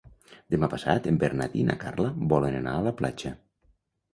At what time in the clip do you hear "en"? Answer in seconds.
1.11-1.19